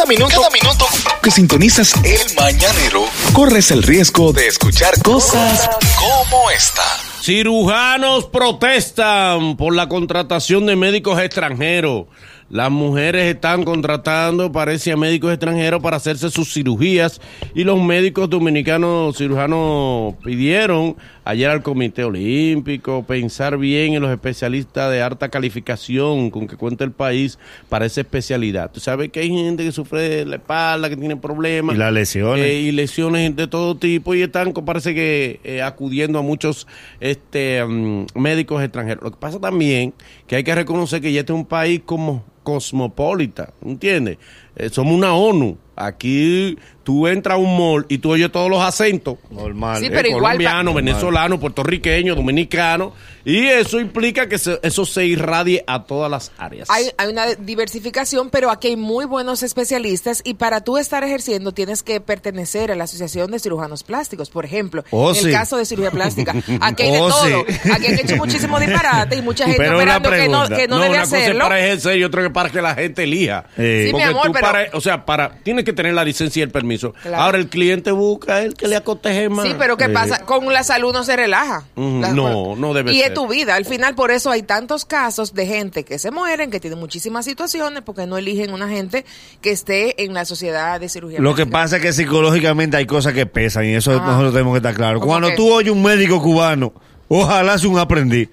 Cada 0.00 0.08
minuto, 0.08 0.34
cada 0.34 0.48
minuto 0.48 0.86
que 1.22 1.30
sintonizas 1.30 1.92
el 2.04 2.34
mañanero, 2.34 3.04
corres 3.34 3.70
el 3.70 3.82
riesgo 3.82 4.32
de 4.32 4.46
escuchar 4.46 4.94
cosas 5.02 5.68
como 5.98 6.50
esta. 6.50 6.82
Cirujanos 7.20 8.24
protestan 8.24 9.58
por 9.58 9.76
la 9.76 9.90
contratación 9.90 10.64
de 10.64 10.74
médicos 10.74 11.20
extranjeros. 11.20 12.06
Las 12.50 12.68
mujeres 12.68 13.32
están 13.32 13.62
contratando, 13.62 14.50
parece, 14.50 14.90
a 14.90 14.96
médicos 14.96 15.30
extranjeros 15.30 15.80
para 15.80 15.98
hacerse 15.98 16.30
sus 16.30 16.52
cirugías 16.52 17.20
y 17.54 17.62
los 17.62 17.80
médicos 17.80 18.28
dominicanos 18.28 19.16
cirujanos 19.16 20.14
pidieron 20.24 20.96
ayer 21.24 21.48
al 21.48 21.62
Comité 21.62 22.02
Olímpico 22.02 23.04
pensar 23.04 23.56
bien 23.56 23.94
en 23.94 24.02
los 24.02 24.10
especialistas 24.10 24.90
de 24.90 25.00
alta 25.00 25.28
calificación 25.28 26.30
con 26.30 26.48
que 26.48 26.56
cuenta 26.56 26.82
el 26.82 26.90
país 26.90 27.38
para 27.68 27.86
esa 27.86 28.00
especialidad. 28.00 28.68
Tú 28.72 28.80
sabes 28.80 29.10
que 29.10 29.20
hay 29.20 29.28
gente 29.28 29.62
que 29.62 29.70
sufre 29.70 30.00
de 30.08 30.24
la 30.26 30.36
espalda, 30.36 30.88
que 30.88 30.96
tiene 30.96 31.16
problemas. 31.16 31.76
Y 31.76 31.78
las 31.78 31.92
lesiones. 31.92 32.44
eh, 32.44 32.54
y 32.62 32.72
lesiones 32.72 33.36
de 33.36 33.46
todo 33.46 33.76
tipo 33.76 34.12
y 34.16 34.22
están, 34.22 34.52
parece 34.52 34.92
que, 34.92 35.38
eh, 35.44 35.62
acudiendo 35.62 36.18
a 36.18 36.22
muchos 36.22 36.66
este 36.98 37.64
mm, 37.64 38.06
médicos 38.16 38.60
extranjeros. 38.60 39.04
Lo 39.04 39.12
que 39.12 39.18
pasa 39.18 39.38
también 39.38 39.94
que 40.26 40.34
hay 40.34 40.42
que 40.42 40.54
reconocer 40.54 41.00
que 41.00 41.12
ya 41.12 41.20
este 41.20 41.32
es 41.32 41.38
un 41.38 41.46
país 41.46 41.80
como 41.86 42.24
cosmopolita, 42.42 43.52
¿entiendes? 43.64 44.18
Eh, 44.56 44.68
somos 44.70 44.94
una 44.94 45.14
ONU. 45.14 45.56
Aquí 45.76 46.58
tú 46.82 47.06
entras 47.06 47.34
a 47.36 47.38
un 47.38 47.56
mall 47.56 47.86
y 47.88 47.98
tú 47.98 48.10
oyes 48.12 48.30
todos 48.32 48.50
los 48.50 48.62
acentos. 48.62 49.16
Normal. 49.30 49.78
Sí, 49.80 49.86
Eh, 49.86 49.90
pero 49.90 50.08
igual 50.08 50.22
colombiano, 50.22 50.74
venezolano, 50.74 51.38
puertorriqueño, 51.38 52.14
dominicano. 52.14 52.92
Y 53.24 53.46
eso 53.46 53.78
implica 53.78 54.28
que 54.30 54.38
se- 54.38 54.58
eso 54.62 54.86
se 54.86 55.04
irradie 55.04 55.62
a 55.66 55.84
todas 55.84 56.10
las 56.10 56.32
áreas. 56.38 56.68
Hay, 56.70 56.86
hay 56.96 57.08
una 57.08 57.26
diversificación, 57.34 58.30
pero 58.30 58.50
aquí 58.50 58.68
hay 58.68 58.76
muy 58.76 59.04
buenos 59.04 59.42
especialistas 59.42 60.22
y 60.24 60.34
para 60.34 60.62
tú 60.64 60.78
estar 60.78 61.04
ejerciendo 61.04 61.52
tienes 61.52 61.82
que 61.82 62.00
pertenecer 62.00 62.72
a 62.72 62.76
la 62.76 62.84
Asociación 62.84 63.30
de 63.30 63.38
Cirujanos 63.38 63.82
Plásticos, 63.84 64.30
por 64.30 64.46
ejemplo. 64.46 64.84
Oh, 64.90 65.10
en 65.10 65.16
sí. 65.16 65.26
el 65.26 65.32
caso 65.32 65.58
de 65.58 65.66
cirugía 65.66 65.90
plástica. 65.90 66.34
Aquí 66.62 66.82
hay 66.84 66.92
de 66.92 67.00
Oh, 67.00 67.08
todo. 67.10 67.44
sí. 67.46 67.70
Aquí 67.70 67.86
han 67.88 67.98
hecho 67.98 68.16
muchísimo 68.16 68.58
disparate 68.60 69.16
y 69.16 69.22
mucha 69.22 69.44
gente 69.44 69.58
Pero 69.58 69.76
operando 69.76 70.10
que 70.10 70.28
no, 70.28 70.48
que 70.48 70.66
no, 70.68 70.76
no, 70.76 70.82
debe 70.82 70.94
una 70.94 71.04
cosa 71.04 71.18
es 71.18 71.22
hacerlo. 71.24 71.44
para 71.44 71.60
ejercer 71.60 71.98
y 71.98 72.04
otra 72.04 72.22
que 72.22 72.30
para 72.30 72.48
que 72.48 72.62
la 72.62 72.74
gente 72.74 73.02
elija. 73.04 73.44
Sí. 73.54 73.62
Sí, 73.84 73.88
Porque 73.92 74.06
mi 74.06 74.10
amor, 74.12 74.26
tú 74.28 74.32
pero- 74.32 74.46
para, 74.46 74.66
o 74.72 74.80
sea, 74.80 75.04
para, 75.04 75.34
tienes 75.42 75.64
que 75.66 75.74
tener 75.74 75.92
la 75.92 76.04
licencia 76.04 76.40
y 76.40 76.42
el 76.44 76.50
permiso. 76.50 76.79
Claro. 77.02 77.22
Ahora 77.22 77.38
el 77.38 77.48
cliente 77.48 77.92
busca 77.92 78.42
el 78.42 78.54
que 78.54 78.66
le 78.68 78.76
acoteje 78.76 79.28
más. 79.28 79.46
Sí, 79.46 79.54
pero 79.58 79.76
¿qué 79.76 79.86
Sí. 79.86 79.92
pasa? 79.92 80.24
Con 80.24 80.52
la 80.52 80.62
salud 80.64 80.92
no 80.92 81.04
se 81.04 81.16
relaja. 81.16 81.64
La- 81.76 82.12
no, 82.12 82.56
no 82.56 82.74
debe 82.74 82.92
Y 82.92 82.98
ser. 83.00 83.08
es 83.08 83.14
tu 83.14 83.28
vida. 83.28 83.54
Al 83.54 83.64
final, 83.64 83.94
por 83.94 84.10
eso 84.10 84.30
hay 84.30 84.42
tantos 84.42 84.84
casos 84.84 85.34
de 85.34 85.46
gente 85.46 85.84
que 85.84 85.98
se 85.98 86.10
mueren, 86.10 86.50
que 86.50 86.60
tienen 86.60 86.78
muchísimas 86.78 87.24
situaciones, 87.24 87.82
porque 87.82 88.06
no 88.06 88.16
eligen 88.18 88.52
una 88.52 88.68
gente 88.68 89.04
que 89.40 89.50
esté 89.50 90.02
en 90.04 90.14
la 90.14 90.24
sociedad 90.24 90.80
de 90.80 90.88
cirugía 90.88 91.20
Lo 91.20 91.34
que 91.34 91.46
pasa 91.46 91.76
es 91.76 91.82
que 91.82 91.92
psicológicamente 91.92 92.76
hay 92.76 92.86
cosas 92.86 93.12
que 93.12 93.26
pesan 93.26 93.64
y 93.66 93.74
eso 93.74 93.92
Ah. 93.92 94.02
nosotros 94.06 94.32
tenemos 94.32 94.52
que 94.54 94.58
estar 94.58 94.74
claros. 94.74 95.00
¿Cómo 95.00 95.12
Cuando 95.12 95.34
tú 95.34 95.52
oyes 95.52 95.72
un 95.72 95.82
médico 95.82 96.20
cubano, 96.22 96.72
ojalá 97.08 97.58
sea 97.58 97.68
un 97.70 97.78
aprendiz. 97.78 98.28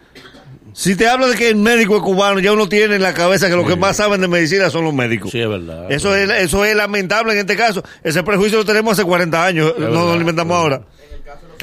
Si 0.79 0.95
te 0.95 1.07
habla 1.07 1.25
de 1.25 1.35
que 1.35 1.49
el 1.49 1.55
médico 1.55 1.95
es 1.97 2.03
cubano, 2.03 2.39
ya 2.39 2.51
uno 2.53 2.69
tiene 2.69 2.95
en 2.97 3.01
la 3.01 3.11
cabeza 3.15 3.49
que 3.49 3.55
los 3.55 3.65
que 3.67 3.75
más 3.75 3.97
saben 3.97 4.21
de 4.21 4.27
medicina 4.27 4.69
son 4.69 4.83
los 4.83 4.93
médicos. 4.93 5.31
Sí, 5.31 5.39
es 5.39 5.49
verdad. 5.49 5.91
Eso 5.91 6.15
es, 6.15 6.29
eso 6.29 6.63
es 6.65 6.75
lamentable 6.75 7.33
en 7.33 7.39
este 7.39 7.55
caso. 7.57 7.83
Ese 8.03 8.21
prejuicio 8.21 8.59
lo 8.59 8.65
tenemos 8.65 8.93
hace 8.93 9.03
40 9.03 9.43
años, 9.43 9.73
no 9.75 9.85
verdad, 9.87 10.13
lo 10.13 10.19
inventamos 10.21 10.53
es 10.55 10.61
ahora. 10.61 10.81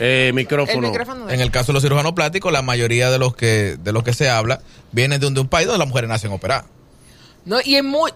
Eh, 0.01 0.27
El 0.31 0.35
micrófono. 0.35 0.89
micrófono 0.89 1.27
de- 1.27 1.35
En 1.35 1.41
el 1.41 1.53
caso 1.53 1.69
de 1.69 1.75
los 1.75 1.83
cirujanos 1.85 2.13
plásticos, 2.15 2.53
la 2.53 2.63
mayoría 2.63 3.13
de 3.13 3.19
los 3.21 3.37
que 3.37 3.77
de 3.79 3.93
los 3.93 4.03
que 4.03 4.13
se 4.13 4.29
habla 4.29 4.61
vienen 4.91 5.21
de 5.21 5.29
un, 5.29 5.35
de 5.35 5.41
un 5.43 5.49
país 5.49 5.69
donde 5.69 5.79
las 5.79 5.87
mujeres 5.87 6.11
nacen 6.11 6.33
operadas. 6.33 6.65
No, 7.45 7.59
y 7.65 7.77
en 7.77 7.87
muy, 7.87 8.11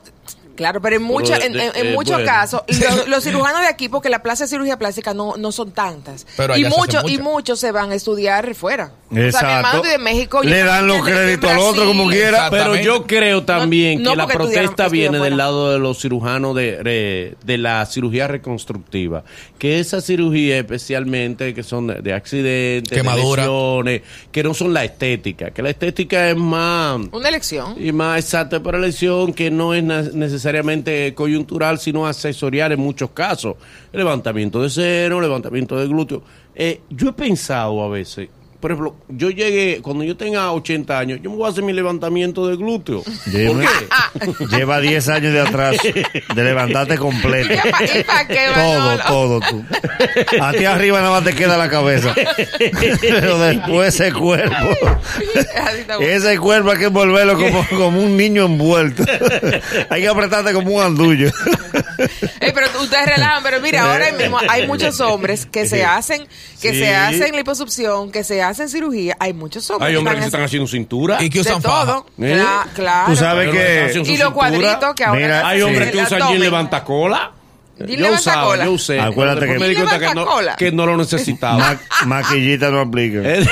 claro, 0.58 0.82
pero 0.82 0.96
en, 0.96 1.02
mucho, 1.02 1.32
Pero, 1.32 1.44
en, 1.46 1.52
en- 1.58 1.72
de- 1.72 1.80
en 1.80 1.86
eh, 1.86 1.92
muchos 1.94 2.16
bueno. 2.16 2.26
casos, 2.26 2.62
los, 2.68 3.08
los 3.08 3.24
cirujanos 3.24 3.60
de 3.62 3.68
aquí, 3.68 3.88
porque 3.88 4.10
la 4.10 4.22
plaza 4.22 4.44
de 4.44 4.48
cirugía 4.48 4.76
plástica 4.76 5.14
no, 5.14 5.36
no 5.38 5.52
son 5.52 5.70
tantas. 5.70 6.26
Pero 6.36 6.56
y 6.56 6.64
muchos 6.64 7.08
y 7.10 7.18
muchos 7.18 7.60
se 7.60 7.70
van 7.72 7.92
a 7.92 7.94
estudiar 7.94 8.54
fuera. 8.56 8.92
O 9.10 9.14
sea, 9.14 9.20
mi 9.22 9.26
Exacto. 9.28 9.48
hermano 9.48 9.82
de 9.82 9.98
México. 9.98 10.42
Le 10.42 10.62
dan 10.64 10.86
los 10.86 11.02
créditos 11.02 11.50
al 11.50 11.58
otro 11.60 11.86
como 11.86 12.08
quiera. 12.10 12.28
Exacto. 12.48 12.56
Pero 12.56 12.76
yo 12.76 13.06
creo 13.06 13.44
también 13.44 14.02
No, 14.02 14.10
que 14.10 14.16
la 14.16 14.26
protesta 14.26 14.88
viene 14.88 15.18
del 15.18 15.36
lado 15.38 15.72
de 15.72 15.78
los 15.78 15.98
cirujanos 16.00 16.54
de, 16.56 16.82
de, 16.82 17.36
de 17.42 17.58
la 17.58 17.86
cirugía 17.86 18.26
reconstructiva. 18.28 19.24
Que 19.58 19.78
esa 19.78 20.00
cirugía 20.00 20.58
especialmente, 20.58 21.54
que 21.54 21.62
son 21.62 21.86
de, 21.86 22.02
de 22.02 22.12
accidentes, 22.12 22.90
de 22.90 22.96
Quemadura. 23.02 23.42
lesiones, 23.44 24.02
que 24.32 24.42
no 24.42 24.52
son 24.52 24.74
la 24.74 24.84
estética. 24.84 25.50
Que 25.52 25.62
la 25.62 25.70
estética 25.70 26.28
es 26.30 26.36
más... 26.36 27.00
Una 27.12 27.28
elección. 27.28 27.76
Y 27.78 27.92
más 27.92 28.18
exacta 28.18 28.62
para 28.62 28.78
la 28.78 28.86
lesión 28.88 29.32
que 29.32 29.50
no 29.50 29.72
es 29.74 29.82
na- 29.84 30.02
necesariamente 30.48 31.14
coyuntural, 31.14 31.78
sino 31.78 32.06
asesorial 32.06 32.72
en 32.72 32.80
muchos 32.80 33.10
casos. 33.10 33.56
Levantamiento 33.92 34.62
de 34.62 34.70
seno, 34.70 35.20
levantamiento 35.20 35.76
de 35.76 35.86
glúteo. 35.86 36.22
Eh, 36.54 36.80
yo 36.88 37.10
he 37.10 37.12
pensado 37.12 37.82
a 37.82 37.88
veces, 37.88 38.28
por 38.60 38.72
ejemplo, 38.72 38.96
yo 39.08 39.30
llegué, 39.30 39.80
cuando 39.82 40.02
yo 40.04 40.16
tenga 40.16 40.50
80 40.52 40.98
años, 40.98 41.20
yo 41.22 41.30
me 41.30 41.36
voy 41.36 41.46
a 41.46 41.50
hacer 41.50 41.62
mi 41.62 41.72
levantamiento 41.72 42.46
de 42.48 42.56
glúteo. 42.56 43.02
¿Por 43.02 43.14
Lleva, 43.32 43.60
qué? 43.60 44.56
lleva 44.56 44.80
10 44.80 45.08
años 45.08 45.32
de 45.32 45.40
atrás 45.40 45.76
de 46.34 46.42
levantarte 46.44 46.98
completo. 46.98 47.52
¿Y 47.68 47.70
pa- 47.70 47.84
y 47.98 48.02
pa' 48.04 48.26
qué, 48.26 48.46
Todo, 48.54 48.78
Manolo? 48.80 49.04
todo 49.06 49.40
tú. 49.40 49.64
A 50.40 50.52
ti 50.52 50.64
arriba 50.64 50.98
nada 51.00 51.10
más 51.12 51.24
te 51.24 51.34
queda 51.34 51.56
la 51.56 51.68
cabeza. 51.70 52.14
Pero 53.00 53.38
después 53.38 53.94
ese 53.94 54.12
cuerpo. 54.12 54.56
Ese 56.00 56.38
cuerpo 56.38 56.70
hay 56.72 56.78
que 56.78 56.84
envolverlo 56.86 57.34
como, 57.38 57.66
como 57.68 58.00
un 58.02 58.16
niño 58.16 58.46
envuelto. 58.46 59.04
Hay 59.90 60.00
que 60.02 60.08
apretarte 60.08 60.52
como 60.52 60.72
un 60.72 60.82
andullo. 60.82 61.30
Pero 62.40 62.66
ustedes 62.80 63.06
relajan, 63.06 63.42
pero 63.42 63.60
mira, 63.60 63.82
ahora 63.92 64.10
mismo 64.12 64.38
hay 64.48 64.66
muchos 64.66 65.00
hombres 65.00 65.46
que 65.46 65.66
se 65.66 65.84
hacen, 65.84 66.26
que 66.60 66.72
Sí. 66.72 66.80
se 66.80 66.94
hacen 66.94 67.36
liposucción, 67.36 68.10
que 68.10 68.24
se 68.24 68.42
hacen 68.42 68.47
cirugía. 68.54 69.16
Hay 69.20 69.32
muchos 69.34 69.68
hombres 69.70 69.88
Hay 69.90 69.96
hombres 69.96 70.16
que 70.16 70.20
se 70.22 70.26
están 70.26 70.40
están 70.40 70.46
haciendo 70.46 70.66
cintura. 70.68 71.22
Y 71.22 71.28
que 71.30 71.40
usan 71.40 71.60
faja. 71.60 71.84
todo. 71.84 72.06
¿Eh? 72.18 72.34
Cla- 72.40 72.66
claro. 72.74 73.10
Tú 73.10 73.16
sabes 73.16 73.50
que- 73.50 73.80
hacen 73.90 74.06
Y 74.06 74.16
los 74.16 74.32
cuadritos 74.32 74.94
que 74.94 75.04
ahora 75.04 75.20
Mira, 75.20 75.48
Hay 75.48 75.58
Sí. 75.58 75.62
hombres 75.64 75.90
que 75.90 75.98
usan 75.98 76.18
jean 76.28 76.40
levantacola. 76.40 77.32
Jean 77.78 78.00
Yo 78.00 78.12
usaba, 78.12 78.64
yo 78.64 78.72
usé. 78.72 78.98
Acuérdate 79.00 79.46
que- 79.46 79.58
me 79.58 79.68
di 79.68 79.76
cuenta 79.76 80.00
que 80.00 80.12
no, 80.12 80.26
que 80.58 80.72
no 80.72 80.84
lo 80.84 80.96
necesitaba. 80.96 81.58
Ma- 81.58 81.80
maquillita 82.06 82.70
no 82.70 82.80
aplica. 82.80 83.20
Eh, 83.22 83.46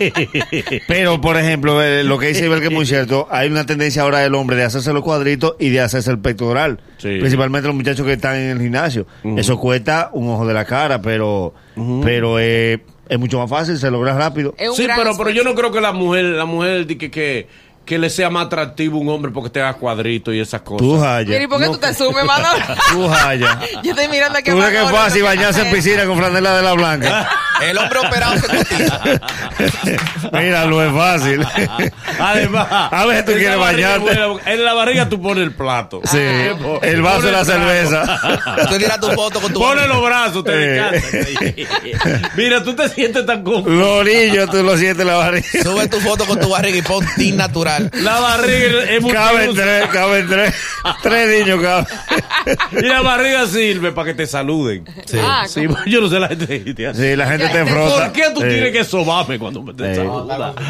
Pero, 0.88 1.20
por 1.20 1.36
ejemplo, 1.36 1.80
eh, 1.82 2.02
lo 2.04 2.18
que 2.18 2.28
dice 2.28 2.46
Ibel 2.46 2.58
que 2.60 2.66
es 2.66 2.72
muy 2.72 2.86
cierto, 2.86 3.28
hay 3.30 3.48
una 3.48 3.64
tendencia 3.64 4.02
ahora 4.02 4.18
del 4.18 4.34
hombre 4.34 4.56
de 4.56 4.64
hacerse 4.64 4.92
los 4.92 5.02
cuadritos 5.04 5.54
y 5.60 5.68
de 5.70 5.80
hacerse 5.80 6.10
el 6.10 6.18
pectoral. 6.18 6.80
Sí. 6.98 7.18
Principalmente 7.20 7.68
los 7.68 7.76
muchachos 7.76 8.04
que 8.06 8.14
están 8.14 8.36
en 8.36 8.50
el 8.50 8.60
gimnasio. 8.60 9.06
Eso 9.36 9.58
cuesta 9.58 10.10
un 10.12 10.28
ojo 10.30 10.46
de 10.46 10.54
la 10.54 10.64
cara, 10.64 11.00
pero, 11.00 11.54
pero 12.02 12.38
eh, 12.40 12.82
es 13.08 13.18
mucho 13.18 13.38
más 13.38 13.50
fácil, 13.50 13.78
se 13.78 13.90
logra 13.90 14.14
rápido. 14.16 14.54
Sí, 14.74 14.86
pero, 14.96 15.16
pero 15.16 15.30
yo 15.30 15.44
no 15.44 15.54
creo 15.54 15.70
que 15.70 15.80
la 15.80 15.92
mujer, 15.92 16.24
la 16.24 16.44
mujer 16.44 16.86
que, 16.86 17.10
que, 17.10 17.48
que 17.84 17.98
le 17.98 18.08
sea 18.08 18.30
más 18.30 18.46
atractivo 18.46 18.98
un 18.98 19.08
hombre 19.10 19.30
porque 19.30 19.50
tenga 19.50 19.74
cuadritos 19.74 20.34
y 20.34 20.40
esas 20.40 20.62
cosas. 20.62 20.78
Tú, 20.86 20.94
Mira, 20.96 21.22
¿y 21.22 21.26
Jaya. 21.26 21.48
por 21.48 21.60
qué 21.60 21.66
tú 21.66 21.78
te 21.78 21.94
sumes, 21.94 22.24
Manolo? 22.24 22.64
Tú, 22.92 23.08
Jaya. 23.08 23.60
Yo 23.82 23.90
estoy 23.90 24.08
mirando 24.08 24.38
aquí 24.38 24.50
a 24.50 24.54
Tú 24.54 24.58
ves 24.60 24.70
que 24.70 24.82
es 24.82 24.90
fácil 24.90 25.22
bañarse 25.22 25.62
en 25.68 25.74
piscina 25.74 26.06
con 26.06 26.16
franela 26.16 26.56
de 26.56 26.62
la 26.62 26.72
blanca. 26.72 27.28
El 27.62 27.78
hombre 27.78 27.98
operado 28.00 28.36
se 28.38 28.46
cotiza. 28.48 28.93
Mira, 30.32 30.64
no 30.66 30.82
es 30.82 30.92
fácil. 30.92 31.46
Además, 32.18 32.66
A 32.70 33.04
veces 33.06 33.24
tú 33.24 33.32
quieres 33.32 33.58
bañarte. 33.58 34.00
bueno, 34.04 34.38
En 34.46 34.64
la 34.64 34.74
barriga 34.74 35.08
tú 35.08 35.20
pones 35.20 35.44
el 35.44 35.52
plato. 35.52 36.00
Sí, 36.04 36.18
el 36.82 37.02
vaso 37.02 37.22
de 37.22 37.32
la 37.32 37.44
cerveza. 37.44 38.20
Tú 38.68 38.76
tiras 38.78 39.00
tu 39.00 39.08
foto 39.10 39.40
con 39.40 39.52
tu 39.52 39.58
Pone 39.60 39.86
los 39.86 40.02
brazos, 40.04 40.44
te 40.44 40.78
Eh. 40.78 41.66
Mira, 42.36 42.62
tú 42.62 42.74
te 42.74 42.88
sientes 42.88 43.24
tan 43.26 43.42
cómodo. 43.42 43.70
Los 43.70 43.86
orillos, 43.88 44.50
tú 44.50 44.62
lo 44.62 44.76
sientes 44.76 45.00
en 45.00 45.06
la 45.08 45.14
barriga. 45.16 45.46
Sube 45.62 45.88
tu 45.88 46.00
foto 46.00 46.24
con 46.24 46.38
tu 46.40 46.48
barriga 46.50 46.78
y 46.78 46.82
pon 46.82 47.04
tin 47.16 47.36
natural. 47.36 47.90
La 47.94 48.20
barriga 48.20 48.84
es 48.90 49.00
muy 49.02 49.12
Caben 49.12 49.54
tres, 49.54 49.86
caben 49.88 50.26
tres. 50.28 50.54
Tres 51.02 51.38
niños 51.40 51.60
caben. 51.62 51.86
Y 52.72 52.86
la 52.86 53.00
barriga 53.02 53.46
sirve 53.46 53.92
para 53.92 54.06
que 54.08 54.14
te 54.14 54.26
saluden. 54.26 54.84
Sí. 55.06 55.18
Ah, 55.22 55.44
Sí, 55.48 55.66
yo 55.86 56.00
no 56.00 56.08
sé 56.08 56.18
la 56.18 56.28
gente. 56.28 56.62
Sí, 56.94 57.16
la 57.16 57.26
gente 57.26 57.48
te 57.48 57.66
frota. 57.66 57.94
¿Por 58.04 58.12
qué 58.12 58.24
tú 58.34 58.40
Sí. 58.40 58.48
tienes 58.48 58.72
que 58.72 58.84
sobarme 58.94 59.38
cuando 59.38 59.62
me 59.62 59.74
te 59.74 59.94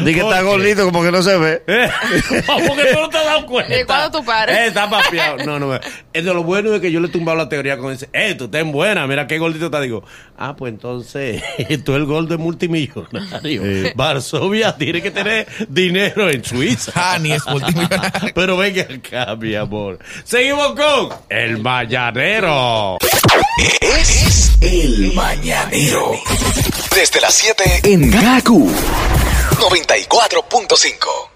que 0.03 0.19
está 0.19 0.41
gordito, 0.41 0.85
como 0.85 1.03
que 1.03 1.11
no 1.11 1.21
se 1.21 1.37
ve. 1.37 1.63
Eh, 1.67 1.89
Porque 2.45 2.85
tú 2.93 2.99
no 2.99 3.09
te 3.09 3.17
has 3.17 3.25
dado 3.25 3.45
cuenta. 3.45 3.79
¿Y 3.79 3.83
cuándo 3.83 4.19
tú 4.19 4.25
pares? 4.25 4.57
Eh, 4.57 4.67
está 4.67 4.89
papiado. 4.89 5.37
No, 5.45 5.59
no. 5.59 5.75
Es 5.75 6.25
de 6.25 6.33
lo 6.33 6.43
bueno 6.43 6.73
es 6.73 6.81
que 6.81 6.91
yo 6.91 6.99
le 6.99 7.07
he 7.07 7.11
tumbado 7.11 7.37
la 7.37 7.49
teoría 7.49 7.77
con 7.77 7.91
ese. 7.91 8.09
Eh, 8.13 8.35
tú 8.35 8.45
estás 8.45 8.65
buena. 8.65 9.05
Mira 9.05 9.27
qué 9.27 9.37
gordito 9.37 9.69
te 9.69 9.81
digo. 9.81 10.03
Ah, 10.37 10.55
pues 10.55 10.73
entonces, 10.73 11.41
tú 11.85 11.95
el 11.95 12.05
gordo 12.05 12.33
es 12.33 12.39
multimillonario. 12.39 13.61
Sí. 13.61 13.91
Varsovia 13.95 14.75
tiene 14.75 15.01
que 15.01 15.11
tener 15.11 15.47
dinero 15.69 16.29
en 16.29 16.43
Suiza. 16.43 16.91
Hani 16.95 17.33
es 17.33 17.45
multimillonario. 17.45 18.31
Pero 18.33 18.57
venga 18.57 18.83
acá, 18.83 19.35
mi 19.35 19.55
amor. 19.55 19.99
Seguimos 20.23 20.73
con 20.73 21.09
El 21.29 21.59
Mañanero. 21.59 22.97
Es 23.81 24.45
el 24.61 25.13
mañanero. 25.13 26.11
Desde 26.93 27.21
las 27.21 27.33
7 27.33 27.81
en 27.83 28.14
Gaku 28.21 28.63
94.5. 29.59 31.34